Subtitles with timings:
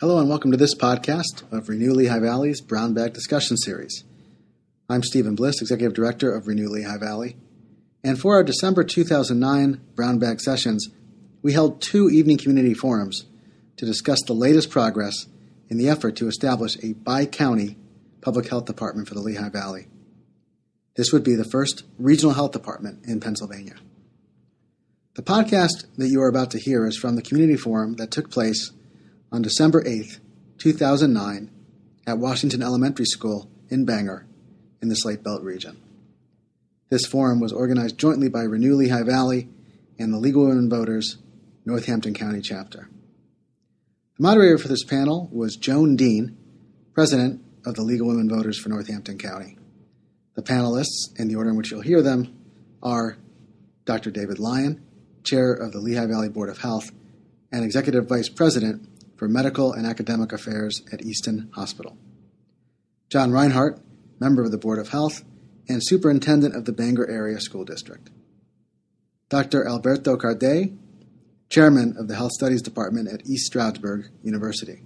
[0.00, 4.04] Hello and welcome to this podcast of Renew Lehigh Valley's Brown Bag Discussion Series.
[4.88, 7.36] I'm Stephen Bliss, Executive Director of Renew Lehigh Valley.
[8.04, 10.88] And for our December 2009 Brown Bag sessions,
[11.42, 13.26] we held two evening community forums
[13.76, 15.26] to discuss the latest progress
[15.68, 17.76] in the effort to establish a bi county
[18.20, 19.88] public health department for the Lehigh Valley.
[20.94, 23.74] This would be the first regional health department in Pennsylvania.
[25.16, 28.30] The podcast that you are about to hear is from the community forum that took
[28.30, 28.70] place
[29.30, 30.20] on December 8,
[30.58, 31.50] 2009,
[32.06, 34.26] at Washington Elementary School in Bangor,
[34.80, 35.80] in the Slate Belt region.
[36.90, 39.48] This forum was organized jointly by Renew Lehigh Valley
[39.98, 41.18] and the League of Women Voters
[41.66, 42.88] Northampton County chapter.
[44.16, 46.36] The moderator for this panel was Joan Dean,
[46.94, 49.58] president of the League of Women Voters for Northampton County.
[50.34, 52.34] The panelists, in the order in which you'll hear them,
[52.82, 53.18] are
[53.84, 54.10] Dr.
[54.10, 54.82] David Lyon,
[55.24, 56.90] chair of the Lehigh Valley Board of Health
[57.52, 58.88] and executive vice president
[59.18, 61.98] for medical and academic affairs at Easton Hospital.
[63.10, 63.80] John Reinhardt,
[64.20, 65.24] member of the Board of Health
[65.68, 68.08] and superintendent of the Bangor Area School District.
[69.28, 69.66] Dr.
[69.68, 70.76] Alberto Cardelle,
[71.50, 74.82] chairman of the Health Studies Department at East Stroudsburg University.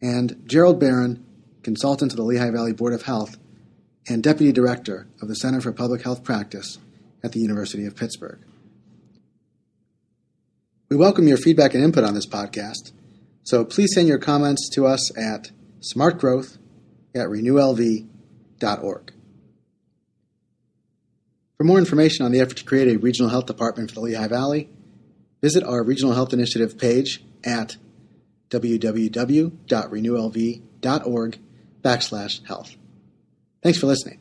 [0.00, 1.24] And Gerald Barron,
[1.62, 3.36] consultant to the Lehigh Valley Board of Health
[4.08, 6.78] and deputy director of the Center for Public Health Practice
[7.24, 8.38] at the University of Pittsburgh.
[10.88, 12.92] We welcome your feedback and input on this podcast,
[13.46, 16.58] so please send your comments to us at smartgrowth
[17.14, 19.12] at renewlv.org.
[21.56, 24.26] For more information on the effort to create a regional health department for the Lehigh
[24.26, 24.68] Valley,
[25.40, 27.76] visit our Regional Health Initiative page at
[28.50, 31.38] www.renewlv.org
[31.82, 32.76] backslash health.
[33.62, 34.18] Thanks for listening.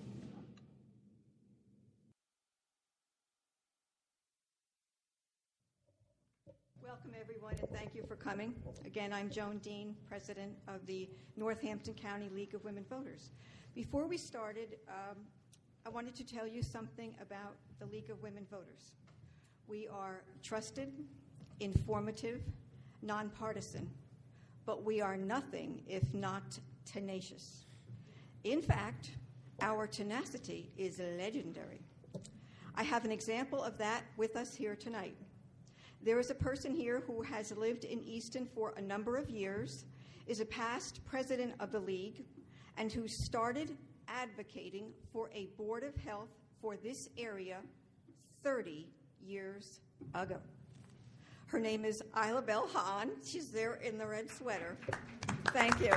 [6.81, 8.53] Welcome, everyone, and thank you for coming.
[8.95, 13.31] Again, I'm Joan Dean, president of the Northampton County League of Women Voters.
[13.73, 15.17] Before we started, um,
[15.85, 18.93] I wanted to tell you something about the League of Women Voters.
[19.67, 20.93] We are trusted,
[21.59, 22.39] informative,
[23.01, 23.89] nonpartisan,
[24.65, 27.65] but we are nothing if not tenacious.
[28.45, 29.09] In fact,
[29.59, 31.81] our tenacity is legendary.
[32.75, 35.17] I have an example of that with us here tonight.
[36.05, 39.85] There is a person here who has lived in Easton for a number of years,
[40.27, 42.25] is a past president of the league,
[42.77, 43.75] and who started
[44.07, 46.29] advocating for a board of health
[46.61, 47.57] for this area
[48.43, 48.87] 30
[49.19, 49.79] years
[50.13, 50.37] ago.
[51.47, 53.09] Her name is Isla Bell Hahn.
[53.25, 54.77] She's there in the red sweater.
[55.47, 55.93] Thank you.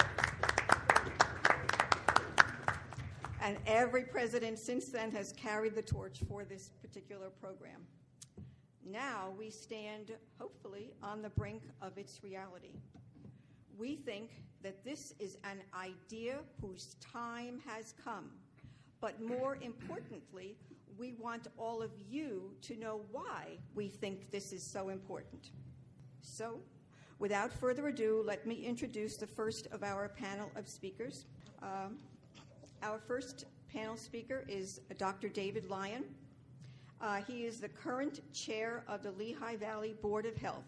[3.43, 7.83] And every president since then has carried the torch for this particular program.
[8.91, 12.73] Now we stand, hopefully, on the brink of its reality.
[13.77, 14.31] We think
[14.63, 18.31] that this is an idea whose time has come.
[19.01, 20.57] But more importantly,
[20.97, 25.51] we want all of you to know why we think this is so important.
[26.23, 26.59] So,
[27.19, 31.27] without further ado, let me introduce the first of our panel of speakers.
[31.63, 31.99] Um,
[32.83, 35.29] our first panel speaker is Dr.
[35.29, 36.05] David Lyon.
[37.01, 40.65] Uh, he is the current chair of the Lehigh Valley Board of Health.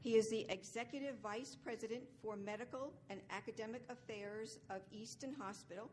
[0.00, 5.88] He is the executive vice president for medical and academic affairs of Easton Hospital,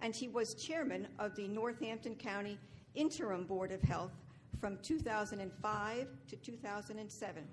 [0.00, 2.58] and he was chairman of the Northampton County
[2.94, 4.12] Interim Board of Health
[4.58, 7.44] from 2005 to 2007.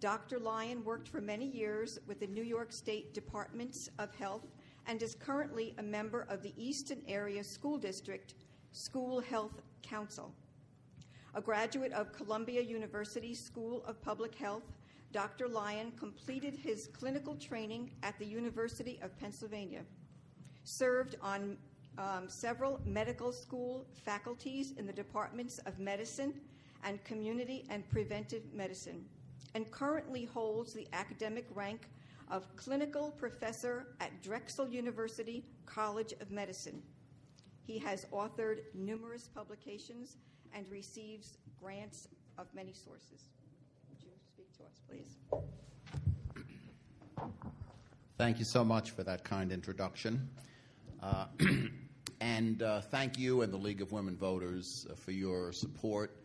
[0.00, 0.38] Dr.
[0.40, 4.46] Lyon worked for many years with the New York State Departments of Health
[4.86, 8.34] and is currently a member of the Easton Area School District
[8.72, 10.32] School Health Council.
[11.36, 14.62] A graduate of Columbia University School of Public Health,
[15.12, 15.48] Dr.
[15.48, 19.82] Lyon completed his clinical training at the University of Pennsylvania,
[20.64, 21.58] served on
[21.98, 26.32] um, several medical school faculties in the departments of medicine
[26.84, 29.04] and community and preventive medicine,
[29.54, 31.90] and currently holds the academic rank
[32.30, 36.82] of clinical professor at Drexel University College of Medicine.
[37.66, 40.16] He has authored numerous publications
[40.54, 42.08] and receives grants
[42.38, 43.30] of many sources.
[43.88, 45.16] Would you speak to us, please?
[48.18, 50.28] Thank you so much for that kind introduction.
[51.02, 51.26] Uh,
[52.20, 56.16] and uh, thank you and the League of Women Voters uh, for your support.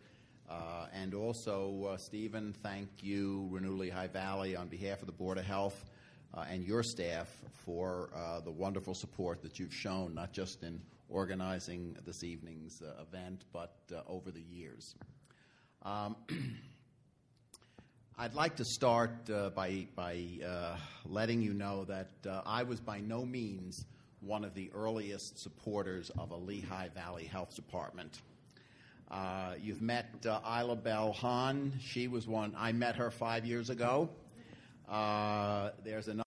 [0.48, 5.38] Uh, and also, uh, Stephen, thank you, Renew High Valley, on behalf of the Board
[5.38, 5.84] of Health
[6.34, 7.28] uh, and your staff
[7.64, 8.10] for
[8.44, 10.80] the wonderful support that you've shown, not just in
[11.12, 14.94] organizing this evening's uh, event, but uh, over the years.
[15.82, 16.16] Um,
[18.18, 20.76] I'd like to start uh, by, by uh,
[21.06, 23.84] letting you know that uh, I was by no means
[24.20, 28.20] one of the earliest supporters of a Lehigh Valley Health Department.
[29.10, 31.72] Uh, you've met uh, Isla Bell Hahn.
[31.80, 34.08] She was one, I met her five years ago.
[34.88, 36.21] Uh, there's another.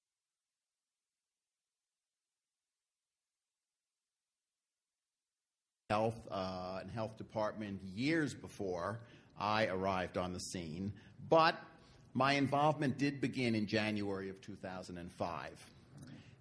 [5.91, 9.01] Health uh, and Health Department years before
[9.39, 10.91] I arrived on the scene,
[11.29, 11.61] but
[12.15, 15.71] my involvement did begin in January of 2005.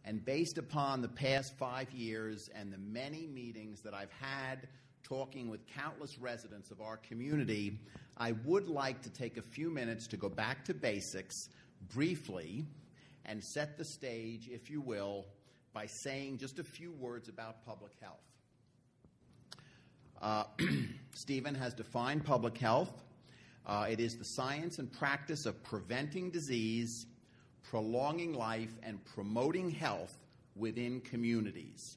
[0.06, 4.67] And based upon the past five years and the many meetings that I've had
[5.02, 7.79] talking with countless residents of our community,
[8.17, 11.50] I would like to take a few minutes to go back to basics
[11.93, 12.64] briefly
[13.26, 15.26] and set the stage, if you will,
[15.75, 18.34] by saying just a few words about public health.
[20.21, 20.45] Uh,
[21.15, 23.03] Stephen has defined public health.
[23.67, 27.07] Uh, it is the science and practice of preventing disease,
[27.63, 30.15] prolonging life, and promoting health
[30.57, 31.97] within communities.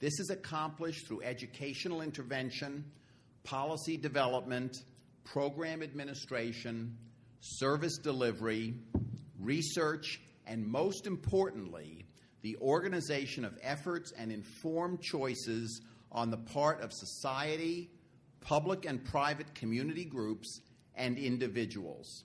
[0.00, 2.84] This is accomplished through educational intervention,
[3.44, 4.84] policy development,
[5.24, 6.96] program administration,
[7.40, 8.74] service delivery,
[9.40, 12.06] research, and most importantly,
[12.42, 15.82] the organization of efforts and informed choices
[16.12, 17.90] on the part of society,
[18.40, 20.60] public and private community groups,
[20.94, 22.24] and individuals.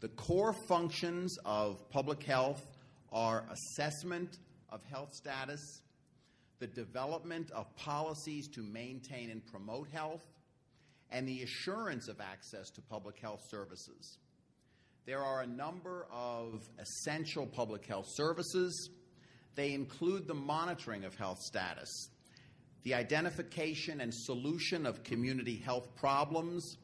[0.00, 2.66] The core functions of public health
[3.12, 4.38] are assessment
[4.70, 5.82] of health status,
[6.58, 10.22] the development of policies to maintain and promote health,
[11.10, 14.18] and the assurance of access to public health services.
[15.06, 18.90] There are a number of essential public health services.
[19.54, 22.10] They include the monitoring of health status,
[22.86, 26.76] the identification and solution of community health problems,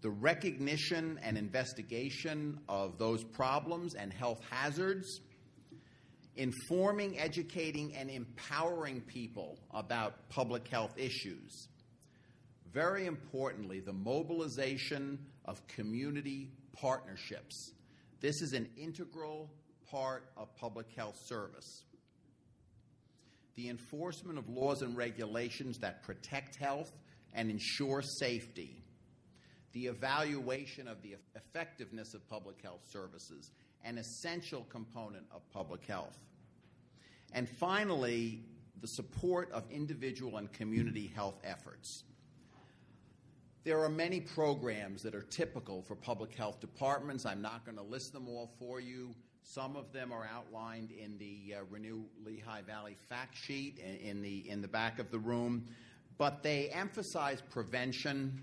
[0.00, 5.20] the recognition and investigation of those problems and health hazards,
[6.36, 11.68] informing, educating, and empowering people about public health issues.
[12.72, 17.72] Very importantly, the mobilization of community partnerships.
[18.22, 19.50] This is an integral
[19.90, 21.84] part of public health service.
[23.58, 26.92] The enforcement of laws and regulations that protect health
[27.34, 28.84] and ensure safety.
[29.72, 33.50] The evaluation of the effectiveness of public health services,
[33.82, 36.16] an essential component of public health.
[37.32, 38.44] And finally,
[38.80, 42.04] the support of individual and community health efforts.
[43.64, 47.26] There are many programs that are typical for public health departments.
[47.26, 49.16] I'm not going to list them all for you.
[49.42, 54.48] Some of them are outlined in the uh, Renew Lehigh Valley fact sheet in the,
[54.48, 55.64] in the back of the room,
[56.18, 58.42] but they emphasize prevention.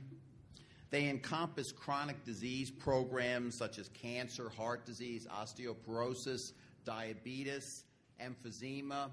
[0.90, 6.54] They encompass chronic disease programs such as cancer, heart disease, osteoporosis,
[6.86, 7.84] diabetes,
[8.22, 9.10] emphysema.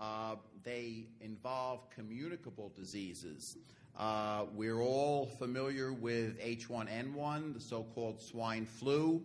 [0.00, 3.56] Uh, they involve communicable diseases.
[3.96, 9.22] Uh, we're all familiar with H1N1, the so called swine flu.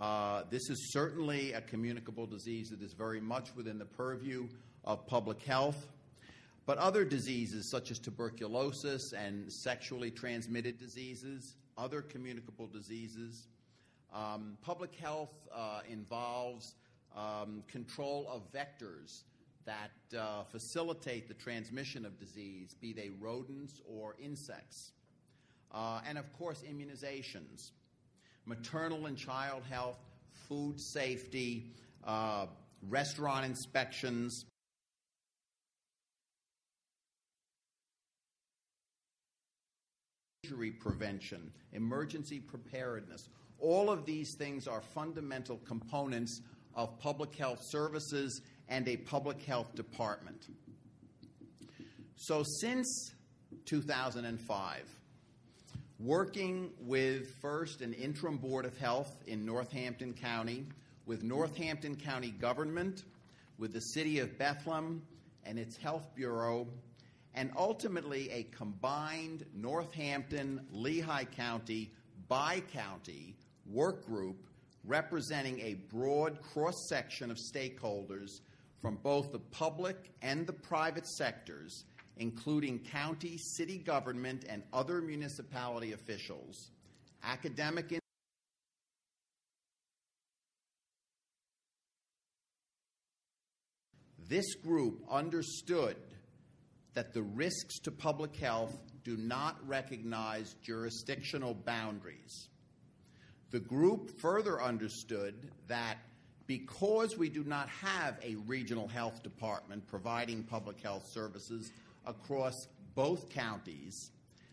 [0.00, 4.48] Uh, this is certainly a communicable disease that is very much within the purview
[4.84, 5.88] of public health.
[6.64, 13.48] But other diseases, such as tuberculosis and sexually transmitted diseases, other communicable diseases,
[14.14, 16.76] um, public health uh, involves
[17.14, 19.24] um, control of vectors
[19.66, 24.92] that uh, facilitate the transmission of disease, be they rodents or insects.
[25.72, 27.72] Uh, and of course, immunizations,
[28.46, 29.98] maternal and child health,
[30.48, 31.70] food safety,
[32.04, 32.46] uh,
[32.88, 34.44] restaurant inspections.
[40.44, 43.28] Injury prevention, emergency preparedness.
[43.58, 46.40] All of these things are fundamental components
[46.74, 50.46] of public health services and a public health department.
[52.16, 53.12] So, since
[53.66, 54.99] 2005,
[56.02, 60.64] working with first an interim board of health in Northampton County,
[61.06, 63.04] with Northampton County government,
[63.58, 65.02] with the city of Bethlehem
[65.44, 66.66] and its health bureau,
[67.34, 71.90] and ultimately a combined Northampton Lehigh County
[72.28, 73.34] bi county
[73.66, 74.36] work group
[74.84, 78.40] representing a broad cross section of stakeholders
[78.80, 81.84] from both the public and the private sectors,
[82.16, 86.70] including county, city government, and other municipality officials,
[87.22, 87.92] academic
[94.30, 95.96] This group understood
[96.94, 102.48] that the risks to public health do not recognize jurisdictional boundaries.
[103.50, 105.96] The group further understood that
[106.46, 111.72] because we do not have a regional health department providing public health services
[112.06, 114.10] across both counties,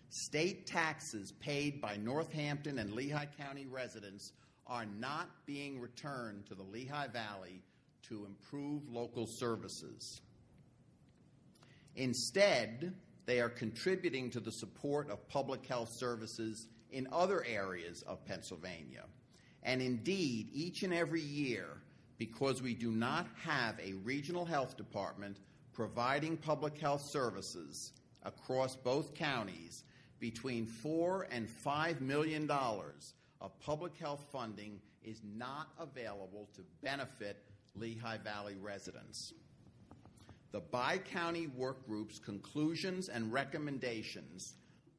[0.09, 4.33] state taxes paid by Northampton and Lehigh County residents
[4.65, 7.61] are not being returned to the Lehigh Valley
[8.03, 10.21] to improve local services.
[11.95, 12.93] Instead,
[13.25, 19.03] they are contributing to the support of public health services in other areas of Pennsylvania.
[19.63, 21.81] And indeed, each and every year,
[22.17, 25.37] because we do not have a regional health department
[25.77, 27.93] providing public health services
[28.23, 29.83] across both counties,
[30.19, 37.43] between four and five million dollars of public health funding is not available to benefit
[37.75, 39.33] Lehigh Valley residents.
[40.51, 44.55] The bi county work group's conclusions and recommendations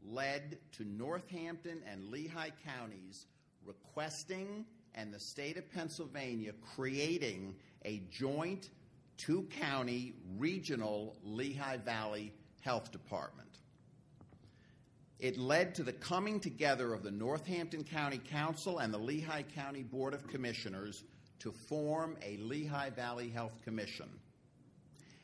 [0.06, 3.26] led to Northampton and Lehigh counties
[3.66, 8.70] requesting and the state of Pennsylvania creating a joint
[9.18, 12.32] two county regional Lehigh Valley
[12.62, 13.48] Health Department.
[15.18, 19.82] It led to the coming together of the Northampton County Council and the Lehigh County
[19.82, 21.02] Board of Commissioners
[21.40, 24.08] to form a Lehigh Valley Health Commission.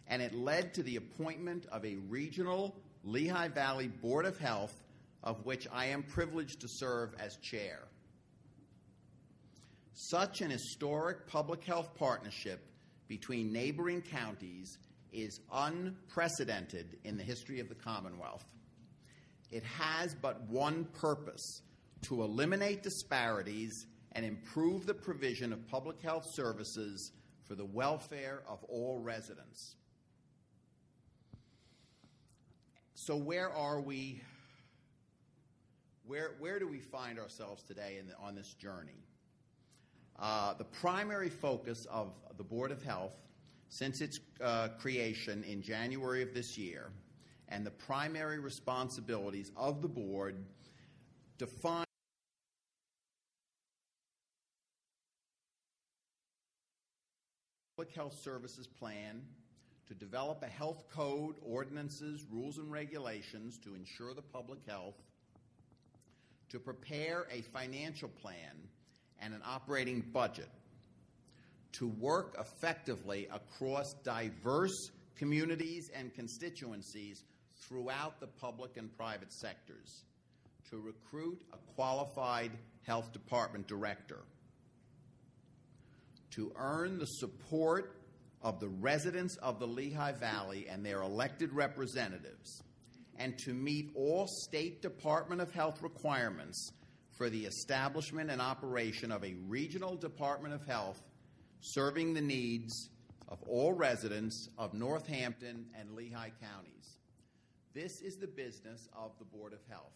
[0.08, 2.74] And it led to the appointment of a regional
[3.04, 4.74] Lehigh Valley Board of Health,
[5.22, 7.78] of which I am privileged to serve as chair.
[9.94, 12.60] Such an historic public health partnership
[13.08, 14.78] between neighboring counties
[15.12, 18.44] is unprecedented in the history of the Commonwealth.
[19.50, 21.62] It has but one purpose
[22.02, 27.12] to eliminate disparities and improve the provision of public health services
[27.44, 29.76] for the welfare of all residents.
[32.94, 34.20] So, where are we?
[36.06, 39.04] Where, where do we find ourselves today the, on this journey?
[40.18, 43.16] Uh, the primary focus of the Board of Health
[43.68, 46.90] since its uh, creation in January of this year
[47.48, 50.36] and the primary responsibilities of the board
[51.38, 51.84] define
[57.76, 59.20] public health services plan
[59.86, 64.94] to develop a health code, ordinances, rules, and regulations to ensure the public health,
[66.48, 68.56] to prepare a financial plan
[69.24, 70.48] and an operating budget,
[71.72, 77.24] to work effectively across diverse communities and constituencies
[77.56, 80.04] throughout the public and private sectors,
[80.70, 82.50] to recruit a qualified
[82.86, 84.20] health department director,
[86.30, 87.96] to earn the support
[88.42, 92.62] of the residents of the Lehigh Valley and their elected representatives,
[93.16, 96.72] and to meet all State Department of Health requirements
[97.14, 101.00] for the establishment and operation of a regional Department of Health
[101.60, 102.90] serving the needs
[103.28, 106.98] of all residents of Northampton and Lehigh counties.
[107.72, 109.92] This is the business of the Board of Health.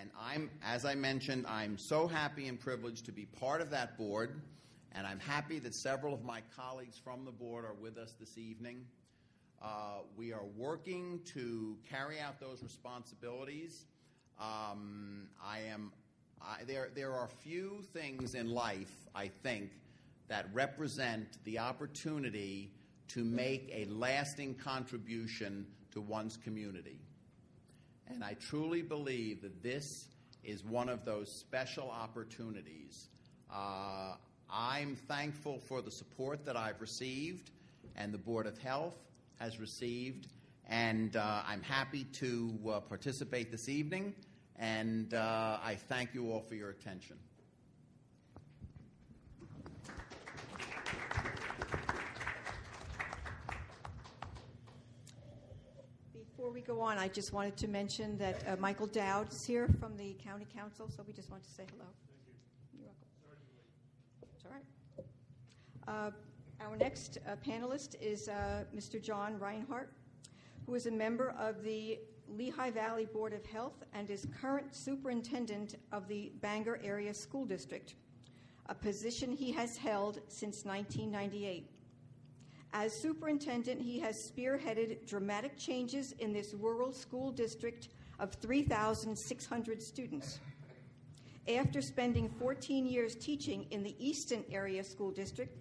[0.00, 3.98] And I'm, as I mentioned, I'm so happy and privileged to be part of that
[3.98, 4.40] board.
[4.92, 8.38] And I'm happy that several of my colleagues from the board are with us this
[8.38, 8.86] evening.
[9.62, 13.84] Uh, we are working to carry out those responsibilities.
[14.40, 15.92] Um, I am.
[16.46, 19.70] I, there, there are few things in life, I think,
[20.28, 22.70] that represent the opportunity
[23.08, 26.98] to make a lasting contribution to one's community.
[28.08, 30.08] And I truly believe that this
[30.42, 33.08] is one of those special opportunities.
[33.52, 34.14] Uh,
[34.50, 37.50] I'm thankful for the support that I've received
[37.96, 38.94] and the Board of Health
[39.38, 40.28] has received,
[40.68, 44.14] and uh, I'm happy to uh, participate this evening,
[44.62, 47.16] and uh, I thank you all for your attention.
[56.14, 59.68] Before we go on, I just wanted to mention that uh, Michael Dowd is here
[59.80, 61.90] from the County Council, so we just want to say hello.
[62.72, 63.08] You're welcome.
[64.32, 66.06] It's all right.
[66.06, 69.02] Uh, our next uh, panelist is uh, Mr.
[69.02, 69.92] John Reinhardt,
[70.66, 71.98] who is a member of the
[72.36, 77.94] Lehigh Valley Board of Health and is current superintendent of the Bangor Area School District,
[78.66, 81.68] a position he has held since 1998.
[82.72, 90.40] As superintendent, he has spearheaded dramatic changes in this rural school district of 3,600 students.
[91.54, 95.54] After spending 14 years teaching in the Easton Area School District,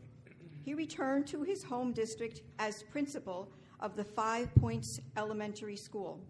[0.64, 3.52] he returned to his home district as principal
[3.82, 6.22] of the Five Points Elementary School.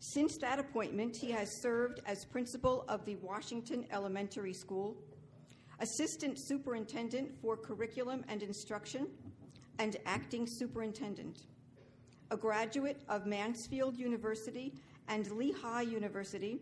[0.00, 4.96] Since that appointment, he has served as principal of the Washington Elementary School,
[5.80, 9.08] assistant superintendent for curriculum and instruction,
[9.80, 11.46] and acting superintendent.
[12.30, 14.72] A graduate of Mansfield University
[15.08, 16.60] and Lehigh University,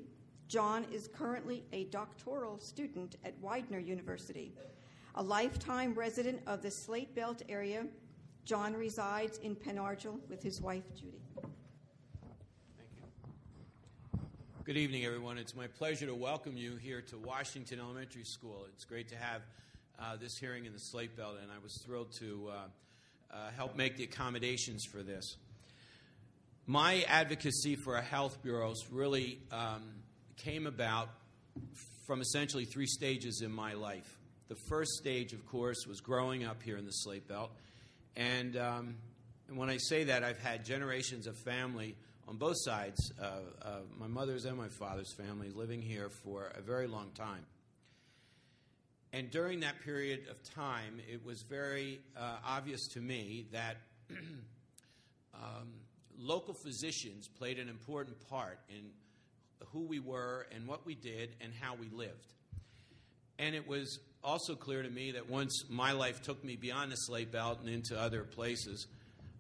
[0.48, 4.54] John is currently a doctoral student at Widener University.
[5.16, 7.86] A lifetime resident of the Slate Belt area,
[8.44, 11.25] John resides in Pen Argyl with his wife, Judy.
[14.66, 15.38] Good evening, everyone.
[15.38, 18.66] It's my pleasure to welcome you here to Washington Elementary School.
[18.74, 19.42] It's great to have
[19.96, 22.54] uh, this hearing in the Slate Belt, and I was thrilled to uh,
[23.32, 25.36] uh, help make the accommodations for this.
[26.66, 29.84] My advocacy for a health bureau really um,
[30.36, 31.10] came about
[32.08, 34.18] from essentially three stages in my life.
[34.48, 37.52] The first stage, of course, was growing up here in the Slate Belt.
[38.16, 38.96] And, um,
[39.46, 41.94] and when I say that, I've had generations of family
[42.28, 43.26] on both sides, uh,
[43.62, 47.46] uh, my mother's and my father's family, living here for a very long time.
[49.12, 53.76] And during that period of time, it was very uh, obvious to me that
[55.34, 55.68] um,
[56.18, 58.90] local physicians played an important part in
[59.72, 62.34] who we were and what we did and how we lived.
[63.38, 66.96] And it was also clear to me that once my life took me beyond the
[66.96, 68.86] Slate Belt and into other places,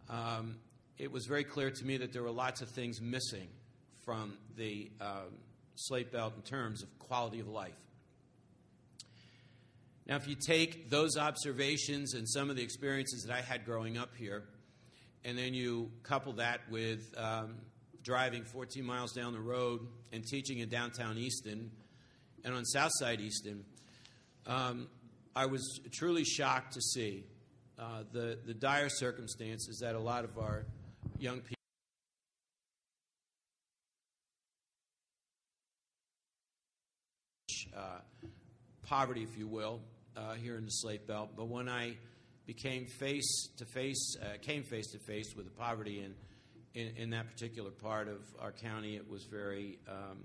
[0.08, 0.56] um,
[0.98, 3.48] it was very clear to me that there were lots of things missing
[4.04, 5.38] from the um,
[5.74, 7.74] slate belt in terms of quality of life.
[10.06, 13.98] Now, if you take those observations and some of the experiences that I had growing
[13.98, 14.44] up here,
[15.24, 17.56] and then you couple that with um,
[18.04, 19.80] driving 14 miles down the road
[20.12, 21.72] and teaching in downtown Easton
[22.44, 23.64] and on Southside Easton,
[24.46, 24.86] um,
[25.34, 27.24] I was truly shocked to see
[27.76, 30.64] uh, the, the dire circumstances that a lot of our
[31.18, 31.54] young people.
[37.76, 37.80] Uh,
[38.82, 39.80] poverty, if you will,
[40.16, 41.30] uh, here in the Slate Belt.
[41.36, 41.96] But when I
[42.46, 46.14] became face to face, uh, came face to face with the poverty in,
[46.80, 50.24] in, in, that particular part of our county, it was very, um,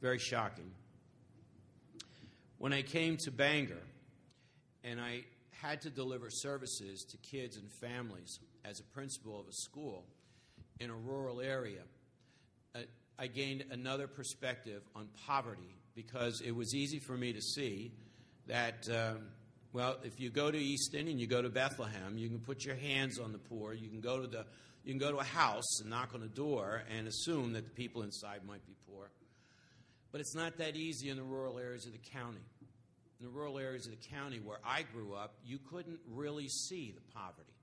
[0.00, 0.70] very shocking.
[2.58, 3.82] When I came to Bangor,
[4.82, 5.24] and I
[5.62, 10.04] had to deliver services to kids and families as a principal of a school
[10.80, 11.82] in a rural area,
[12.74, 12.80] uh,
[13.18, 17.92] I gained another perspective on poverty because it was easy for me to see
[18.46, 19.28] that, um,
[19.72, 22.76] well, if you go to Easton and you go to Bethlehem, you can put your
[22.76, 23.72] hands on the poor.
[23.72, 24.44] You can go to the
[24.84, 27.70] you can go to a house and knock on a door and assume that the
[27.70, 29.10] people inside might be poor.
[30.12, 32.38] But it's not that easy in the rural areas of the county.
[33.18, 36.92] In the rural areas of the county where I grew up, you couldn't really see
[36.94, 37.54] the poverty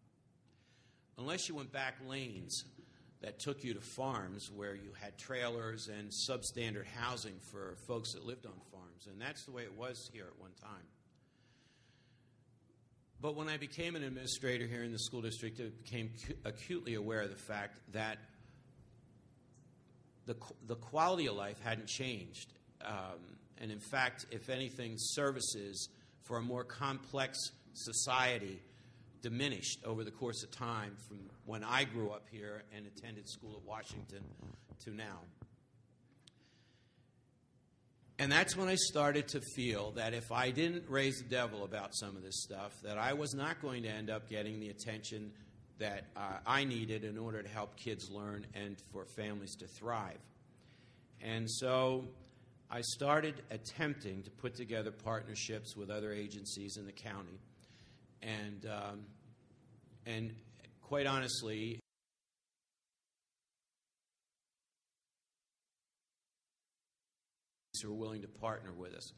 [1.18, 2.64] unless you went back lanes
[3.22, 8.26] that took you to farms where you had trailers and substandard housing for folks that
[8.26, 9.08] lived on farms.
[9.08, 10.86] And that's the way it was here at one time.
[13.22, 16.12] But when I became an administrator here in the school district, I became
[16.44, 18.18] acutely aware of the fact that
[20.26, 20.36] the,
[20.68, 22.52] the quality of life hadn't changed.
[22.84, 25.90] Um, and in fact, if anything, services
[26.24, 27.38] for a more complex
[27.74, 28.62] society
[29.22, 33.56] diminished over the course of time from when I grew up here and attended school
[33.56, 34.24] at Washington
[34.84, 35.20] to now.
[38.20, 41.96] And that's when I started to feel that if I didn't raise the devil about
[41.96, 45.32] some of this stuff, that I was not going to end up getting the attention
[45.80, 50.20] that uh, I needed in order to help kids learn and for families to thrive.
[51.22, 52.06] And so
[52.76, 57.40] I started attempting to put together partnerships with other agencies in the county
[58.24, 59.02] and um,
[60.08, 60.34] and
[60.82, 61.80] quite honestly,
[67.84, 69.12] who are willing to partner with us.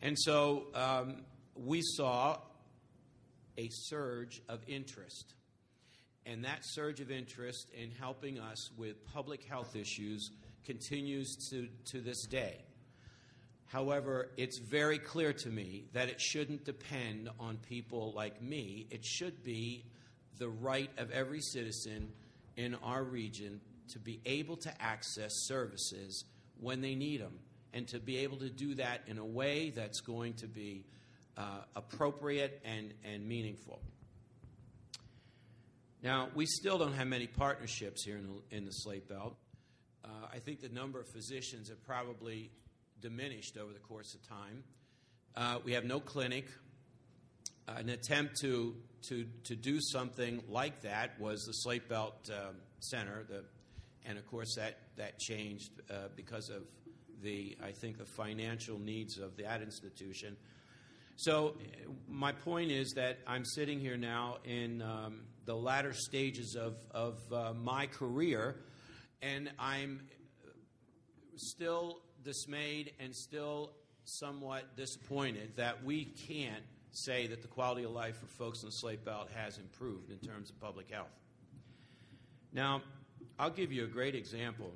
[0.00, 2.38] And so um, we saw
[3.58, 5.34] a surge of interest.
[6.24, 10.30] And that surge of interest in helping us with public health issues
[10.64, 12.56] continues to, to this day.
[13.66, 18.86] However, it's very clear to me that it shouldn't depend on people like me.
[18.90, 19.84] It should be
[20.38, 22.12] the right of every citizen
[22.56, 23.60] in our region
[23.92, 26.24] to be able to access services
[26.60, 27.38] when they need them
[27.72, 30.84] and to be able to do that in a way that's going to be
[31.36, 33.80] uh, appropriate and, and meaningful.
[36.02, 39.36] Now, we still don't have many partnerships here in the, in the Slate Belt.
[40.04, 42.50] Uh, I think the number of physicians have probably
[43.00, 44.64] diminished over the course of time.
[45.36, 46.46] Uh, we have no clinic.
[47.68, 48.74] Uh, an attempt to,
[49.08, 53.44] to, to do something like that was the Slate Belt uh, Center, the
[54.04, 56.62] and of course, that, that changed uh, because of
[57.22, 60.36] the, I think, the financial needs of that institution.
[61.16, 61.56] So,
[62.08, 67.20] my point is that I'm sitting here now in um, the latter stages of, of
[67.32, 68.56] uh, my career,
[69.22, 70.02] and I'm
[71.36, 73.70] still dismayed and still
[74.04, 78.72] somewhat disappointed that we can't say that the quality of life for folks in the
[78.72, 81.08] Slate Belt has improved in terms of public health.
[82.52, 82.82] Now,
[83.38, 84.72] I'll give you a great example.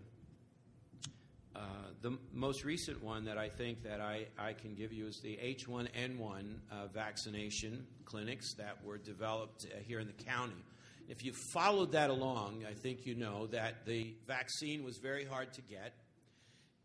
[1.55, 1.59] Uh,
[2.03, 5.37] the most recent one that I think that I, I can give you is the
[5.37, 10.65] H1N1 uh, vaccination clinics that were developed uh, here in the county.
[11.09, 15.53] If you followed that along, I think you know that the vaccine was very hard
[15.53, 15.95] to get,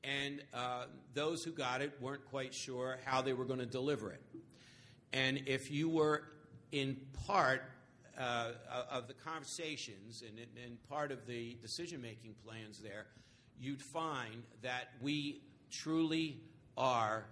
[0.04, 4.12] and uh, those who got it weren't quite sure how they were going to deliver
[4.12, 4.22] it.
[5.12, 6.24] And if you were
[6.72, 7.64] in part
[8.18, 8.52] uh,
[8.90, 13.08] of the conversations and, and part of the decision making plans there,
[13.60, 16.38] you'd find that we truly
[16.78, 17.26] are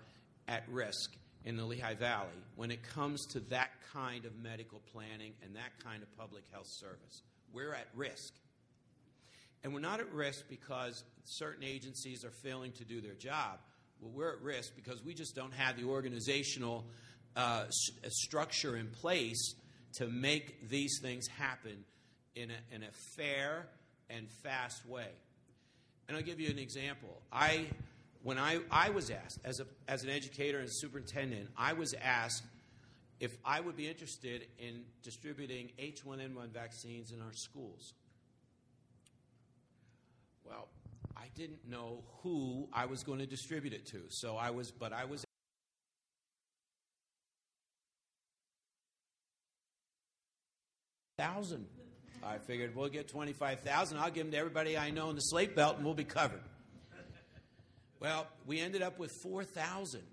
[0.47, 5.34] at risk in the Lehigh Valley when it comes to that kind of medical planning
[5.43, 7.23] and that kind of public health service.
[7.54, 8.34] We're at risk.
[9.63, 13.60] And we're not at risk because certain agencies are failing to do their job.
[14.02, 16.86] Well, we're at risk because we just don't have the organizational
[17.36, 17.65] uh,
[18.08, 19.56] structure in place
[19.97, 21.84] to make these things happen
[22.36, 23.67] in a, in a fair
[24.10, 25.10] and fast way.
[26.08, 27.21] And I'll give you an example.
[27.32, 27.67] I,
[28.21, 32.43] when I, I was asked, as, a, as an educator and superintendent, I was asked
[33.19, 37.93] if I would be interested in distributing H1N1 vaccines in our schools.
[40.45, 40.67] Well,
[41.15, 44.01] I didn't know who I was going to distribute it to.
[44.10, 45.23] So I was, but I was
[51.17, 51.65] thousand.
[52.23, 53.97] I figured we'll get twenty-five thousand.
[53.97, 56.41] I'll give them to everybody I know in the slate belt, and we'll be covered.
[57.99, 60.03] Well, we ended up with four thousand,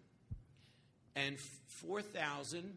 [1.15, 1.39] and
[1.81, 2.77] four thousand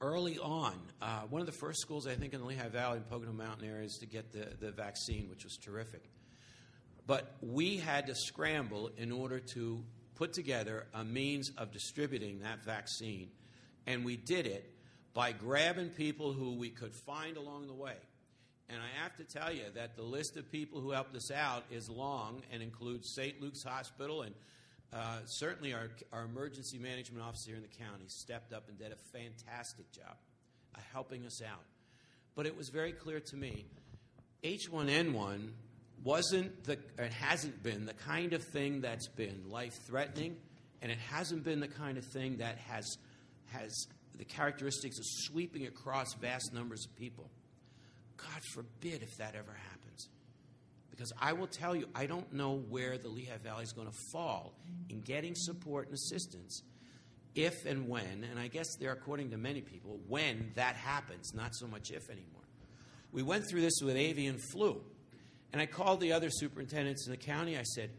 [0.00, 0.74] early on.
[1.02, 3.68] Uh, one of the first schools I think in the Lehigh Valley and Pocono Mountain
[3.68, 6.08] areas to get the, the vaccine, which was terrific.
[7.06, 12.64] But we had to scramble in order to put together a means of distributing that
[12.64, 13.28] vaccine,
[13.86, 14.72] and we did it
[15.12, 17.96] by grabbing people who we could find along the way.
[18.70, 21.64] And I have to tell you that the list of people who helped us out
[21.70, 23.40] is long and includes St.
[23.40, 24.34] Luke's Hospital and
[24.92, 28.96] uh, certainly our, our emergency management officer in the county stepped up and did a
[29.12, 30.16] fantastic job
[30.74, 31.64] of helping us out.
[32.34, 33.66] But it was very clear to me
[34.44, 35.50] H1N1
[36.04, 40.36] wasn't the, it hasn't been the kind of thing that's been life threatening,
[40.80, 42.98] and it hasn't been the kind of thing that has,
[43.46, 47.28] has the characteristics of sweeping across vast numbers of people.
[48.18, 50.08] God forbid if that ever happens.
[50.90, 53.96] Because I will tell you, I don't know where the Lehigh Valley is going to
[54.12, 54.54] fall
[54.90, 56.62] in getting support and assistance
[57.34, 61.54] if and when, and I guess they're according to many people, when that happens, not
[61.54, 62.42] so much if anymore.
[63.12, 64.80] We went through this with avian flu,
[65.52, 67.56] and I called the other superintendents in the county.
[67.56, 67.90] I said,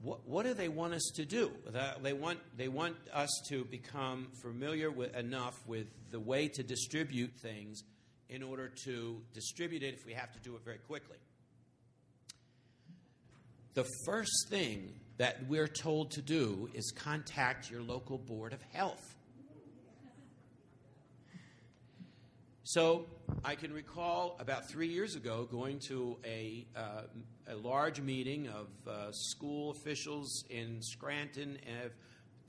[0.00, 1.52] what, what do they want us to do?
[1.74, 6.62] Uh, they want, they want us to become familiar with, enough with the way to
[6.62, 7.82] distribute things
[8.28, 11.16] in order to distribute it if we have to do it very quickly.
[13.74, 19.14] The first thing that we're told to do is contact your local Board of Health.
[22.62, 23.06] So
[23.44, 27.02] I can recall about three years ago going to a, uh,
[27.48, 31.88] a large meeting of uh, school officials in Scranton uh,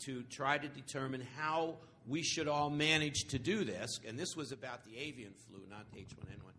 [0.06, 1.76] to try to determine how
[2.08, 4.00] we should all manage to do this.
[4.08, 6.54] And this was about the avian flu, not H1N1,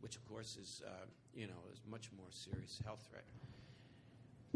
[0.00, 0.90] which of course is, uh,
[1.34, 3.24] you know, is much more serious health threat.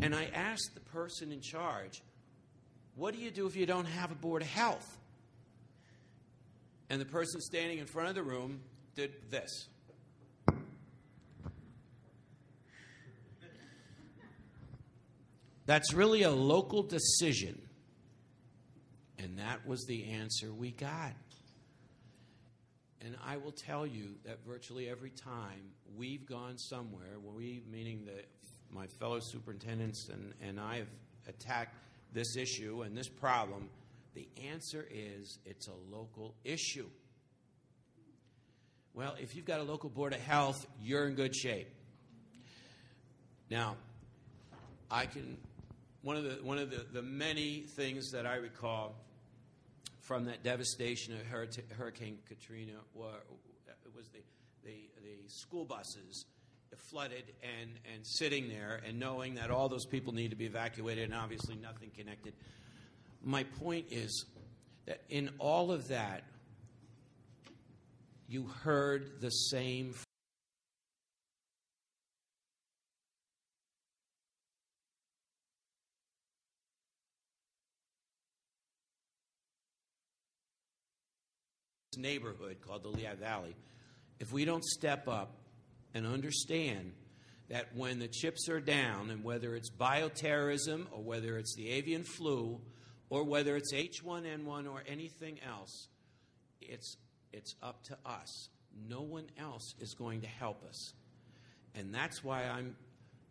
[0.00, 2.02] And I asked the person in charge,
[2.94, 4.98] what do you do if you don't have a board of health?
[6.90, 8.60] And the person standing in front of the room
[8.94, 9.68] did this.
[15.66, 17.67] That's really a local decision.
[19.18, 21.12] And that was the answer we got.
[23.04, 28.24] And I will tell you that virtually every time we've gone somewhere, we, meaning the,
[28.70, 30.88] my fellow superintendents and, and I have
[31.28, 31.74] attacked
[32.12, 33.68] this issue and this problem,
[34.14, 36.88] the answer is it's a local issue.
[38.94, 41.68] Well, if you've got a local board of health, you're in good shape.
[43.48, 43.76] Now,
[44.90, 45.38] I can
[46.02, 48.96] one of the one of the, the many things that I recall
[50.08, 54.20] from that devastation of Hurricane Katrina it was the,
[54.64, 56.24] the, the school buses
[56.90, 61.04] flooded and, and sitting there and knowing that all those people need to be evacuated
[61.04, 62.32] and obviously nothing connected.
[63.22, 64.24] My point is
[64.86, 66.22] that in all of that,
[68.28, 69.92] you heard the same
[81.96, 83.56] neighborhood called the Lehigh Valley,
[84.20, 85.30] if we don't step up
[85.94, 86.92] and understand
[87.48, 92.04] that when the chips are down, and whether it's bioterrorism or whether it's the avian
[92.04, 92.60] flu
[93.08, 95.88] or whether it's H1N1 or anything else,
[96.60, 96.98] it's,
[97.32, 98.50] it's up to us.
[98.86, 100.92] No one else is going to help us.
[101.74, 102.76] And that's why I'm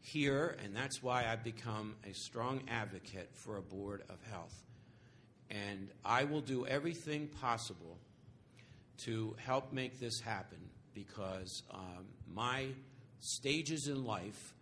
[0.01, 4.55] here, and that's why I've become a strong advocate for a board of health.
[5.51, 7.99] And I will do everything possible
[9.05, 10.57] to help make this happen
[10.93, 12.67] because um, my
[13.19, 14.53] stages in life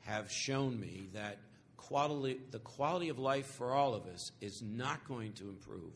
[0.00, 1.38] have shown me that
[1.76, 5.92] quality, the quality of life for all of us is not going to improve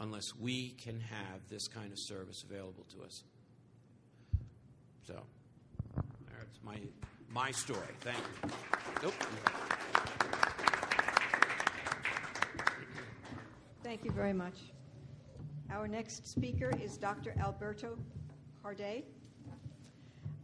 [0.00, 3.22] unless we can have this kind of service available to us.
[5.06, 5.20] So,
[5.94, 6.76] that's my,
[7.32, 7.80] my story.
[8.00, 8.50] Thank you.
[9.02, 9.14] Nope.
[13.82, 14.54] Thank you very much.
[15.72, 17.34] Our next speaker is Dr.
[17.40, 17.96] Alberto
[18.62, 19.04] Cardelle.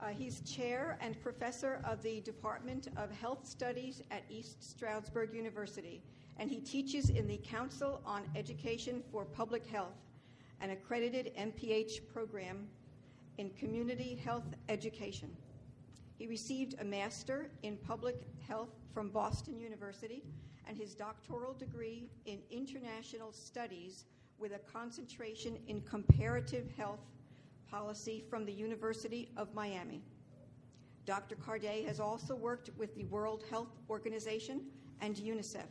[0.01, 6.01] Uh, he's chair and professor of the Department of Health Studies at East Stroudsburg University,
[6.39, 9.99] and he teaches in the Council on Education for Public Health,
[10.63, 12.67] an accredited MPH program
[13.37, 15.29] in community health education.
[16.17, 20.23] He received a master in public health from Boston University
[20.67, 24.07] and his doctoral degree in international studies
[24.39, 27.01] with a concentration in comparative health
[27.71, 30.03] policy from the University of Miami.
[31.05, 31.37] Dr.
[31.37, 34.63] Cardelle has also worked with the World Health Organization
[35.01, 35.67] and UNICEF.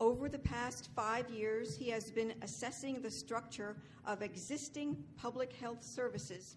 [0.00, 5.82] Over the past five years, he has been assessing the structure of existing public health
[5.82, 6.56] services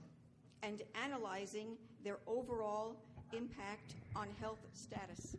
[0.64, 2.96] and analyzing their overall
[3.34, 5.36] impact on health status.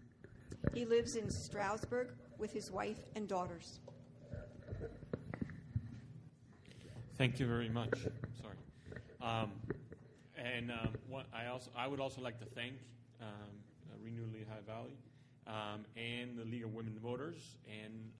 [0.74, 3.80] He lives in Stroudsburg with his wife and daughters.
[7.18, 7.94] Thank you very much.
[8.42, 8.56] Sorry.
[9.22, 9.50] Um,
[10.36, 12.74] and um, what I also I would also like to thank
[13.22, 13.28] um,
[13.90, 14.98] uh, Renew Lehigh Valley
[15.46, 18.10] um, and the League of Women Voters and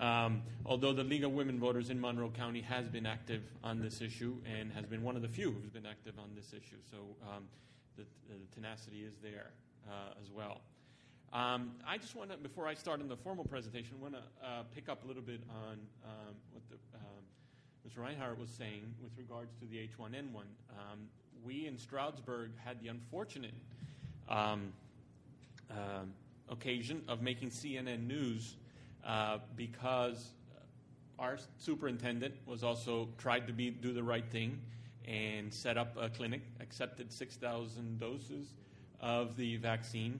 [0.00, 4.00] Um, although the League of Women Voters in Monroe County has been active on this
[4.00, 6.98] issue and has been one of the few who's been active on this issue, so
[7.28, 7.42] um,
[7.96, 9.50] the, the, tenacity is there
[9.88, 10.60] uh, as well.
[11.32, 14.62] Um, I just want to, before I start in the formal presentation, want to uh,
[14.74, 17.22] pick up a little bit on um, what the, um,
[17.86, 18.02] Mr.
[18.02, 20.34] Reinhardt was saying with regards to the H1N1.
[20.34, 21.00] Um,
[21.44, 23.52] we in Stroudsburg had the unfortunate
[24.26, 24.72] um,
[25.70, 26.04] uh,
[26.48, 28.56] occasion of making CNN news
[29.06, 30.30] uh, because
[31.18, 34.58] our superintendent was also tried to be do the right thing
[35.06, 38.54] and set up a clinic, accepted 6,000 doses
[39.00, 40.18] of the vaccine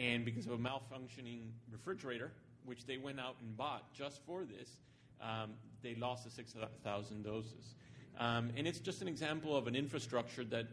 [0.00, 2.32] and because of a malfunctioning refrigerator,
[2.64, 4.80] which they went out and bought just for this,
[5.20, 5.50] um,
[5.82, 7.74] they lost the 6,000 doses.
[8.18, 10.66] Um, and it's just an example of an infrastructure that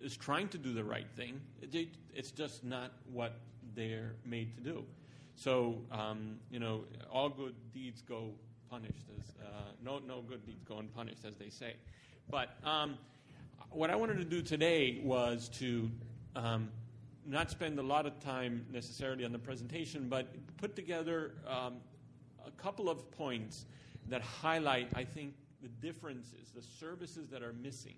[0.00, 1.40] is trying to do the right thing.
[2.12, 3.38] It's just not what
[3.76, 4.84] they're made to do.
[5.36, 8.30] So, um, you know, all good deeds go
[8.68, 11.74] punished, as uh, no, no good deeds go unpunished, as they say.
[12.30, 12.98] But um,
[13.70, 15.88] what I wanted to do today was to
[16.34, 16.68] um,
[17.26, 21.76] not spend a lot of time necessarily on the presentation, but put together um,
[22.46, 23.66] a couple of points
[24.08, 27.94] that highlight, I think, the differences, the services that are missing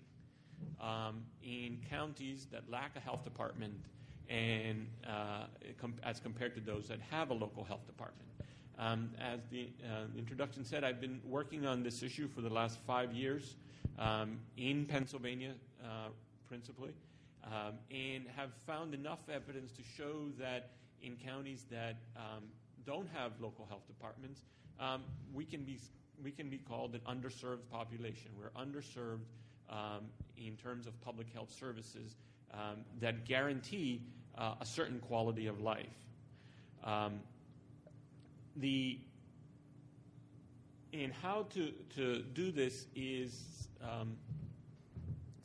[0.79, 3.73] um, in counties that lack a health department
[4.29, 5.45] and uh,
[5.79, 8.29] com- as compared to those that have a local health department.
[8.77, 12.79] Um, as the uh, introduction said, I've been working on this issue for the last
[12.85, 13.55] five years
[13.97, 16.09] um, in Pennsylvania, uh,
[16.47, 16.91] principally
[17.45, 22.43] um, and have found enough evidence to show that in counties that um,
[22.85, 24.41] don't have local health departments,
[24.79, 25.03] um,
[25.33, 25.79] we can be
[26.23, 28.31] we can be called an underserved population.
[28.39, 29.25] We're underserved
[29.69, 30.05] um,
[30.37, 32.15] in terms of public health services
[32.53, 34.01] um, that guarantee
[34.37, 35.87] uh, a certain quality of life.
[38.57, 38.99] The
[41.01, 44.15] and how to, to do this is um,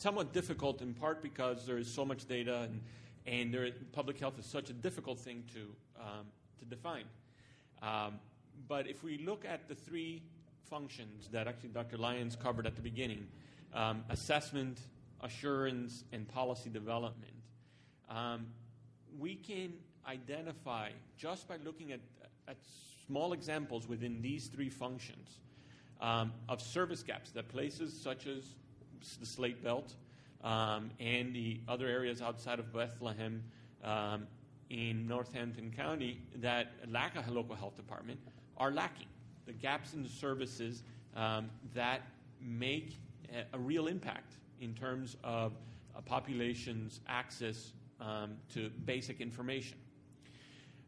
[0.01, 2.81] somewhat difficult in part because there is so much data and,
[3.27, 5.61] and there, public health is such a difficult thing to,
[6.01, 6.27] um,
[6.59, 7.05] to define.
[7.83, 8.19] Um,
[8.67, 10.23] but if we look at the three
[10.71, 11.99] functions that actually Dr.
[11.99, 13.27] Lyons covered at the beginning
[13.75, 14.79] um, assessment,
[15.21, 17.33] assurance, and policy development.
[18.09, 18.47] Um,
[19.19, 19.75] we can
[20.09, 22.01] identify just by looking at,
[22.49, 22.57] at
[23.07, 25.39] small examples within these three functions
[26.01, 28.55] um, of service gaps that places such as
[29.19, 29.95] the Slate Belt
[30.43, 33.43] um, and the other areas outside of Bethlehem
[33.85, 34.27] um,
[34.71, 38.21] in Northampton County that lack a local health department
[38.57, 39.09] are lacking.
[39.47, 40.83] The gaps in the services
[41.17, 42.03] um, that
[42.41, 42.97] make
[43.53, 45.53] a, real impact in terms of
[45.97, 49.79] a population's access um, to basic information.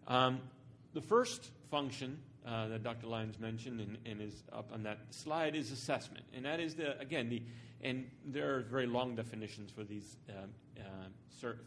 [0.07, 0.41] Um,
[0.95, 3.07] the first function uh, that Dr.
[3.07, 6.99] Lyons mentioned and, and, is up on that slide is assessment, and that is the
[7.01, 7.43] again the
[7.83, 10.47] and there are very long definitions for these uh,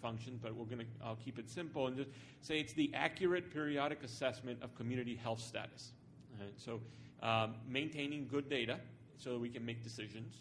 [0.01, 2.10] functions, but we're going to I'll keep it simple and just
[2.41, 5.91] say it's the accurate periodic assessment of community health status.
[6.39, 6.54] Right?
[6.58, 6.82] So
[7.21, 8.80] um, maintaining good data
[9.17, 10.36] so that we can make decisions.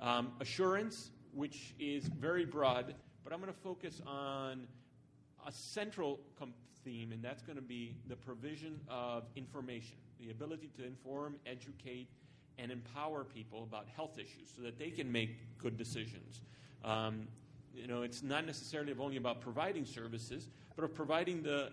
[0.00, 4.66] Um, assurance, which is very broad, but I'm going to focus on
[5.46, 10.70] a central com- theme, and that's going to be the provision of information, the ability
[10.76, 12.08] to inform, educate,
[12.58, 16.40] and empower people about health issues so that they can make good decisions.
[16.84, 17.28] Um,
[17.74, 21.72] you know, it's not necessarily only about providing services, but of providing the,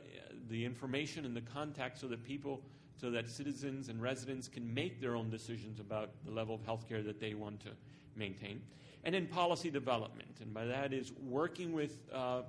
[0.50, 2.62] the information and the contact so that people,
[3.00, 6.88] so that citizens and residents can make their own decisions about the level of health
[6.88, 7.70] care that they want to
[8.16, 8.62] maintain.
[9.04, 12.42] And then policy development, and by that is working with uh,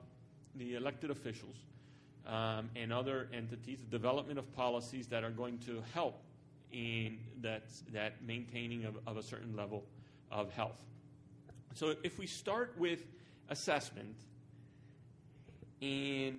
[0.54, 1.56] the elected officials
[2.26, 6.22] um, and other entities, the development of policies that are going to help
[6.72, 9.84] in that, that maintaining of, of a certain level
[10.30, 10.82] of health.
[11.74, 13.04] So if we start with
[13.48, 14.16] assessment,
[15.80, 16.38] and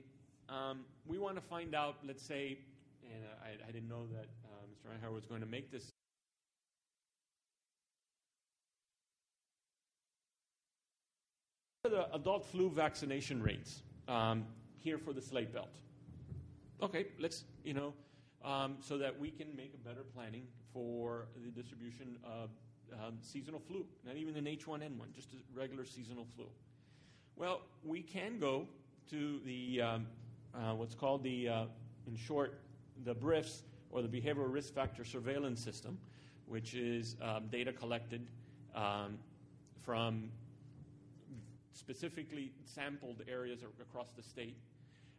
[0.49, 2.57] um, we want to find out, let's say,
[3.03, 4.91] and I, I didn't know that uh, Mr.
[4.91, 5.89] Reinhardt was going to make this.
[11.83, 13.81] The adult flu vaccination rates.
[14.07, 14.45] Um,
[14.79, 15.69] here for the slate belt.
[16.81, 17.93] Okay, let's, you know,
[18.43, 22.49] um, so that we can make a better planning for the distribution of
[22.93, 26.45] um, seasonal flu, not even an H1N1, just a regular seasonal flu.
[27.35, 28.67] Well, we can go
[29.09, 30.07] to the um,
[30.53, 31.65] uh, what's called the, uh,
[32.07, 32.59] in short,
[33.03, 35.97] the BRFSS or the Behavioral Risk Factor Surveillance System,
[36.45, 38.27] which is um, data collected
[38.75, 39.17] um,
[39.81, 40.29] from
[41.73, 44.57] specifically sampled areas across the state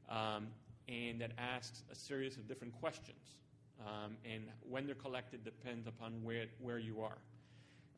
[0.09, 0.47] um,
[0.89, 3.37] and that asks a series of different questions.
[3.81, 7.19] Um, and when they're collected depends upon where, where you are.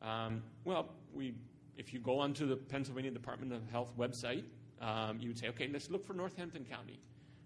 [0.01, 1.33] Um, well, we,
[1.77, 4.43] if you go onto the Pennsylvania Department of Health website,
[4.81, 6.99] um, you would say, okay, let's look for Northampton County.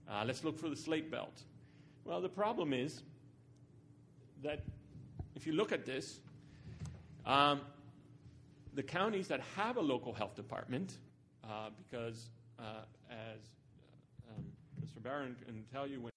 [0.09, 1.43] Uh, let's look for the Slate Belt.
[2.03, 3.03] Well, the problem is
[4.43, 4.63] that
[5.35, 6.19] if you look at this,
[7.25, 7.61] um,
[8.73, 10.93] the counties that have a local health department,
[11.43, 13.39] uh, because uh, as
[15.01, 15.03] Mr.
[15.03, 16.10] Barron can tell you, when